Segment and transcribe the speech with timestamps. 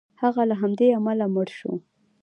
[0.21, 1.71] هغه له همدې امله مړ شو.